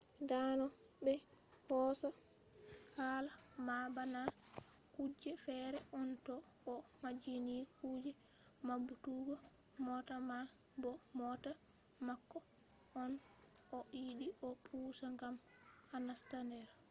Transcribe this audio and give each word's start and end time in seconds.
dano 0.29 0.65
be 1.03 1.13
hosa 1.65 2.07
hala 2.97 3.31
man 3.67 3.85
bana 3.95 4.21
kuje 4.93 5.31
fere 5.45 5.79
on 5.99 6.09
to 6.25 6.33
o 6.71 6.73
majjinni 7.03 7.55
kuje 7.79 8.11
mabbutuggo 8.67 9.33
mota 9.85 10.15
man 10.29 10.45
bo 10.81 10.91
mota 11.19 11.51
mako 12.07 12.37
on 13.01 13.11
o 13.77 13.79
yidi 13.99 14.27
o 14.45 14.47
pusa 14.65 15.07
gam 15.19 15.35
o 15.95 15.97
nasta 16.07 16.39
der 16.49 16.71